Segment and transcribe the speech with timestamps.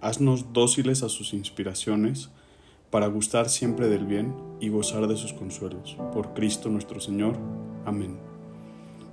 [0.00, 2.30] haznos dóciles a sus inspiraciones,
[2.90, 5.96] para gustar siempre del bien y gozar de sus consuelos.
[6.12, 7.36] Por Cristo nuestro Señor.
[7.84, 8.18] Amén.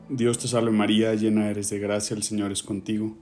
[0.09, 3.15] Dios te salve María, llena eres de gracia, el Señor es contigo.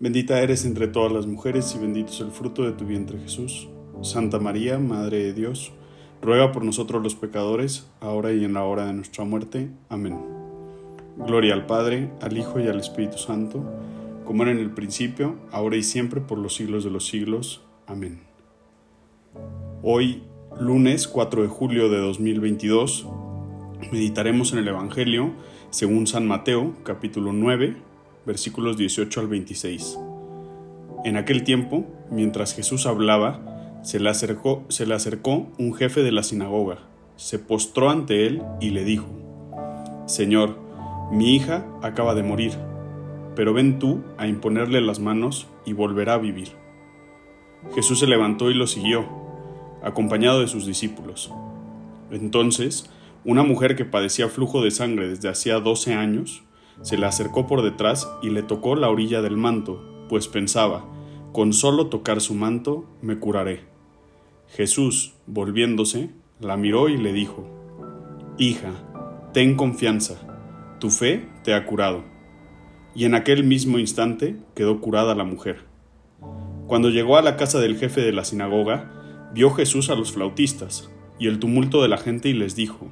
[0.00, 3.68] Bendita eres entre todas las mujeres y bendito es el fruto de tu vientre Jesús.
[4.02, 5.72] Santa María, Madre de Dios,
[6.20, 9.70] ruega por nosotros los pecadores, ahora y en la hora de nuestra muerte.
[9.88, 10.18] Amén.
[11.18, 13.62] Gloria al Padre, al Hijo y al Espíritu Santo,
[14.32, 17.60] como era en el principio, ahora y siempre, por los siglos de los siglos.
[17.86, 18.20] Amén.
[19.82, 20.22] Hoy,
[20.58, 23.06] lunes 4 de julio de 2022,
[23.92, 25.34] meditaremos en el Evangelio
[25.68, 27.76] según San Mateo, capítulo 9,
[28.24, 29.98] versículos 18 al 26.
[31.04, 36.12] En aquel tiempo, mientras Jesús hablaba, se le acercó, se le acercó un jefe de
[36.12, 36.78] la sinagoga,
[37.16, 39.08] se postró ante él y le dijo,
[40.06, 40.58] Señor,
[41.10, 42.52] mi hija acaba de morir,
[43.34, 46.48] pero ven tú a imponerle las manos y volverá a vivir.
[47.74, 49.06] Jesús se levantó y lo siguió,
[49.82, 51.32] acompañado de sus discípulos.
[52.10, 52.90] Entonces,
[53.24, 56.42] una mujer que padecía flujo de sangre desde hacía 12 años
[56.82, 60.84] se le acercó por detrás y le tocó la orilla del manto, pues pensaba,
[61.32, 63.60] con solo tocar su manto me curaré.
[64.48, 66.10] Jesús, volviéndose,
[66.40, 67.48] la miró y le dijo,
[68.38, 68.72] Hija,
[69.32, 70.16] ten confianza,
[70.80, 72.11] tu fe te ha curado.
[72.94, 75.60] Y en aquel mismo instante quedó curada la mujer.
[76.66, 78.90] Cuando llegó a la casa del jefe de la sinagoga,
[79.34, 82.90] vio Jesús a los flautistas y el tumulto de la gente y les dijo,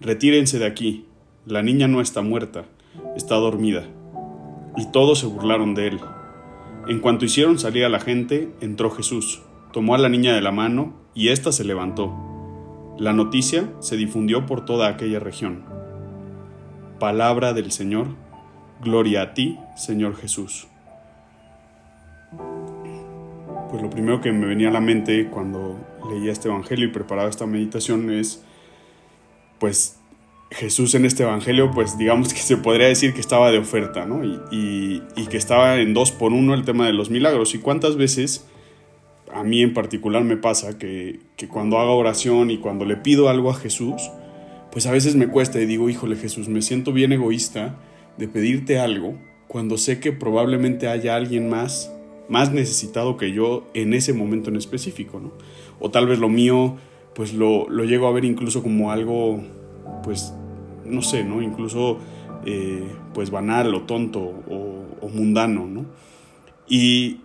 [0.00, 1.06] Retírense de aquí,
[1.46, 2.64] la niña no está muerta,
[3.16, 3.84] está dormida.
[4.76, 6.00] Y todos se burlaron de él.
[6.86, 10.52] En cuanto hicieron salir a la gente, entró Jesús, tomó a la niña de la
[10.52, 12.14] mano y ésta se levantó.
[12.98, 15.64] La noticia se difundió por toda aquella región.
[16.98, 18.08] Palabra del Señor,
[18.82, 20.68] gloria a ti, Señor Jesús.
[23.70, 25.78] Pues lo primero que me venía a la mente cuando
[26.10, 28.42] leía este Evangelio y preparaba esta meditación es
[29.58, 29.98] pues
[30.50, 34.24] Jesús en este Evangelio, pues digamos que se podría decir que estaba de oferta, ¿no?
[34.24, 37.54] Y, que estaba en dos por uno el tema de los milagros.
[37.54, 38.46] ¿Y cuántas veces
[39.30, 43.28] a mí en particular me pasa que, que cuando hago oración y cuando le pido
[43.28, 44.10] algo a Jesús,
[44.72, 47.76] pues a veces me cuesta y digo, híjole Jesús, me siento bien egoísta
[48.18, 51.92] de pedirte algo cuando sé que probablemente haya alguien más,
[52.28, 55.32] más necesitado que yo en ese momento en específico, ¿no?
[55.80, 56.76] O tal vez lo mío
[57.18, 59.42] pues lo, lo llego a ver incluso como algo,
[60.04, 60.32] pues,
[60.84, 61.42] no sé, ¿no?
[61.42, 61.98] Incluso,
[62.46, 65.86] eh, pues, banal o tonto o, mundano, ¿no?
[66.68, 67.22] Y,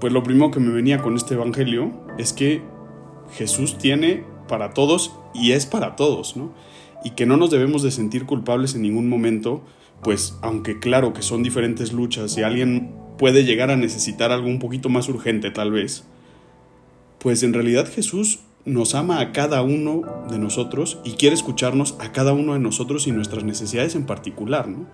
[0.00, 2.62] pues, lo primero que me venía con este evangelio es que
[3.32, 6.54] Jesús tiene para todos y es para todos, ¿no?
[7.04, 9.60] Y que no nos debemos de sentir culpables en ningún momento,
[10.02, 14.58] pues, aunque claro que son diferentes luchas y alguien puede llegar a necesitar algo un
[14.58, 16.04] poquito más urgente tal vez,
[17.18, 22.12] pues en realidad Jesús nos ama a cada uno de nosotros y quiere escucharnos a
[22.12, 24.86] cada uno de nosotros y nuestras necesidades en particular, ¿no?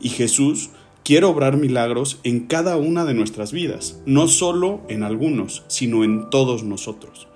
[0.00, 0.70] Y Jesús
[1.04, 6.28] quiere obrar milagros en cada una de nuestras vidas, no solo en algunos, sino en
[6.30, 7.28] todos nosotros.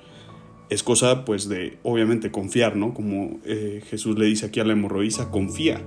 [0.70, 2.94] Es cosa, pues, de obviamente confiar, ¿no?
[2.94, 5.82] Como eh, Jesús le dice aquí a la hemorroísa, confía,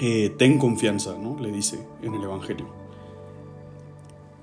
[0.00, 1.38] eh, ten confianza, ¿no?
[1.40, 2.66] Le dice en el Evangelio.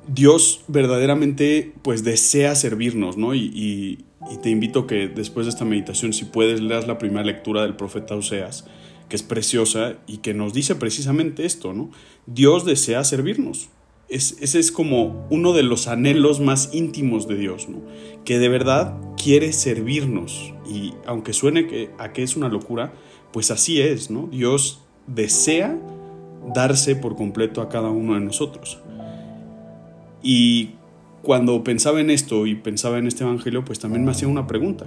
[0.08, 3.36] Dios verdaderamente, pues, desea servirnos, ¿no?
[3.36, 4.06] y,
[4.44, 8.16] te invito que después de esta meditación, si puedes, leas la primera lectura del profeta
[8.16, 8.66] Oseas,
[9.10, 11.92] que es preciosa y que nos dice precisamente esto, ¿no?
[12.28, 13.70] Dios desea servirnos.
[14.08, 17.82] ese es como uno de los anhelos más íntimos de Dios, ¿no?
[18.24, 20.54] Que de verdad quiere servirnos.
[20.70, 22.94] Y aunque suene que, a que es una locura,
[23.34, 24.28] pues así es, ¿no?
[24.32, 24.82] Dios
[25.14, 25.78] desea
[26.54, 28.80] darse por completo a cada uno de nosotros.
[30.24, 30.72] Y
[31.22, 34.86] cuando pensaba en esto y pensaba en este Evangelio, pues también me hacía una pregunta.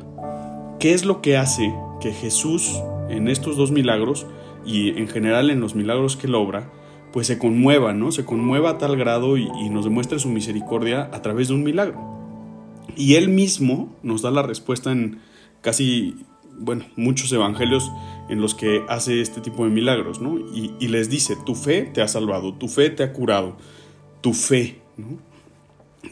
[0.81, 4.27] ¿Qué es lo que hace que Jesús en estos dos milagros
[4.67, 6.71] y en general en los milagros que él obra,
[7.13, 8.13] pues se conmueva, ¿no?
[8.13, 12.01] Se conmueva a tal grado y, nos demuestre su misericordia a través de un milagro.
[12.97, 15.21] Y él mismo nos da la respuesta en
[15.61, 16.17] casi,
[16.59, 17.91] bueno, muchos evangelios
[18.29, 20.39] en los que hace este tipo de milagros, ¿no?
[20.39, 23.57] Y, les dice, tu fe te ha salvado, tu fe te ha curado,
[24.21, 25.19] tu fe, ¿no?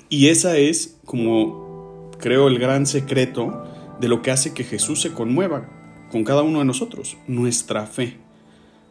[0.09, 3.65] Y esa es, como creo, el gran secreto
[4.01, 5.69] de lo que hace que Jesús se conmueva
[6.11, 8.19] con cada uno de nosotros, nuestra fe.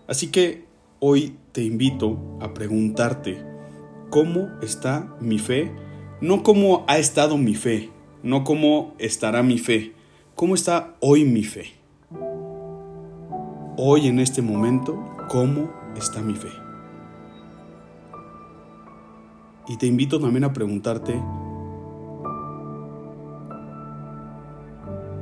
[0.08, 0.66] Así que
[1.00, 3.44] hoy te invito a preguntarte,
[4.10, 5.72] ¿cómo está mi fe?
[6.22, 7.90] No cómo ha estado mi fe,
[8.24, 9.94] no cómo estará mi fe,
[10.42, 11.66] cómo está hoy mi fe.
[13.78, 15.00] Hoy en este momento,
[15.30, 16.50] ¿cómo está mi fe?
[19.68, 21.22] Y te invito también a preguntarte,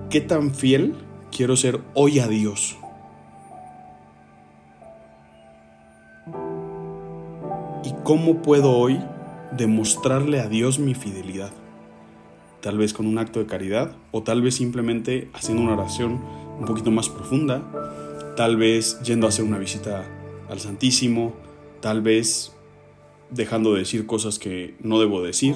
[0.09, 0.95] ¿qué tan fiel
[1.35, 2.77] quiero ser hoy a Dios?
[7.83, 9.03] ¿Y cómo puedo hoy
[9.57, 11.51] demostrarle a Dios mi fidelidad?
[12.61, 16.19] Tal vez con un acto de caridad o tal vez simplemente haciendo una oración
[16.59, 17.63] un poquito más profunda,
[18.35, 20.05] tal vez yendo a hacer una visita
[20.49, 21.33] al Santísimo,
[21.81, 22.53] tal vez
[23.29, 25.55] dejando de decir cosas que no debo decir,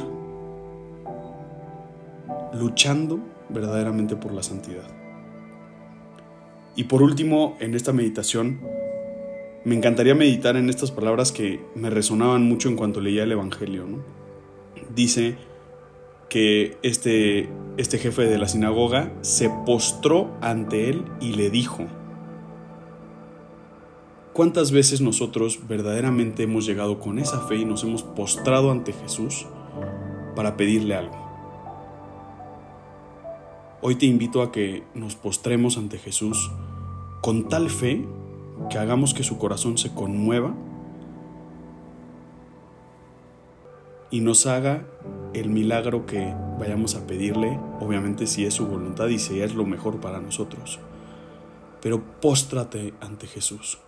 [2.54, 3.20] luchando
[3.50, 4.88] verdaderamente por la santidad.
[6.76, 8.62] Y por último, en esta meditación,
[9.64, 13.86] me encantaría meditar en estas palabras que me resonaban mucho en cuanto leía el Evangelio.
[14.94, 15.38] Dice
[16.34, 17.48] que este,
[17.78, 21.86] este jefe de la sinagoga se postró ante él y le dijo,
[24.34, 29.46] ¿Cuántas veces nosotros verdaderamente hemos llegado con esa fe y nos hemos postrado ante Jesús
[30.36, 31.16] para pedirle algo?
[33.84, 36.50] Hoy te invito a que nos postremos ante Jesús
[37.22, 38.08] con tal fe
[38.72, 40.56] que hagamos que su corazón se conmueva
[44.10, 44.88] y nos haga
[45.34, 49.66] el milagro que vayamos a pedirle, obviamente si es su voluntad y si es lo
[49.66, 50.80] mejor para nosotros.
[51.82, 53.80] Pero póstrate ante Jesús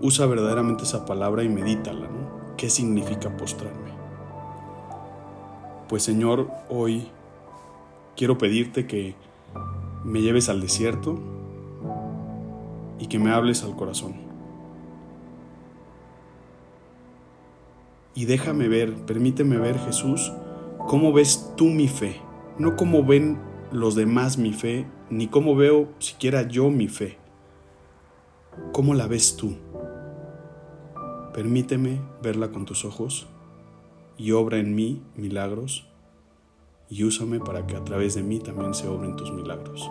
[0.00, 2.56] usa verdaderamente esa palabra y medítala, ¿no?
[2.56, 3.90] ¿Qué significa postrarme?
[5.88, 7.08] Pues Señor, hoy
[8.16, 9.14] quiero pedirte que
[10.04, 11.18] me lleves al desierto
[12.98, 14.14] y que me hables al corazón.
[18.14, 20.32] Y déjame ver, permíteme ver Jesús,
[20.86, 22.20] cómo ves tú mi fe,
[22.58, 23.38] no cómo ven
[23.72, 27.18] los demás mi fe, ni cómo veo siquiera yo mi fe.
[28.72, 29.56] ¿Cómo la ves tú?
[31.34, 33.26] Permíteme verla con tus ojos
[34.16, 35.86] y obra en mí milagros
[36.88, 39.90] y úsame para que a través de mí también se obren tus milagros.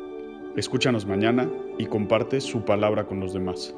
[0.57, 3.73] Escúchanos mañana y comparte su palabra con los demás.